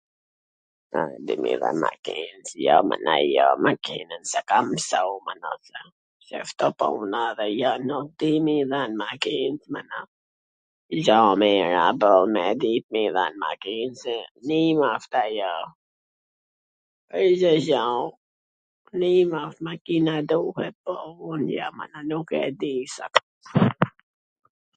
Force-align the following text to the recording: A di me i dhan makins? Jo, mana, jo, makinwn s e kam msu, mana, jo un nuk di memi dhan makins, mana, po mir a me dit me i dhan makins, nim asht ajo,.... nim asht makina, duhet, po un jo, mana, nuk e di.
A 0.99 1.01
di 1.25 1.33
me 1.41 1.49
i 1.55 1.57
dhan 1.61 1.77
makins? 1.85 2.47
Jo, 2.65 2.75
mana, 2.89 3.15
jo, 3.35 3.47
makinwn 3.65 4.23
s 4.31 4.33
e 4.39 4.41
kam 4.49 4.65
msu, 4.73 5.03
mana, 5.27 5.49
jo 6.27 6.39
un 7.73 7.81
nuk 7.89 8.07
di 8.19 8.31
memi 8.45 8.67
dhan 8.71 8.91
makins, 9.01 9.61
mana, 9.73 9.99
po 11.07 11.19
mir 11.41 11.73
a 11.85 11.87
me 12.33 12.45
dit 12.63 12.85
me 12.93 13.01
i 13.09 13.11
dhan 13.17 13.33
makins, 13.43 13.99
nim 14.47 14.77
asht 14.93 15.13
ajo,.... 15.23 17.83
nim 19.01 19.29
asht 19.43 19.59
makina, 19.67 20.13
duhet, 20.29 20.75
po 20.85 20.93
un 21.31 21.41
jo, 21.55 21.67
mana, 21.79 21.99
nuk 22.09 22.27
e 22.43 22.45
di. 22.61 22.75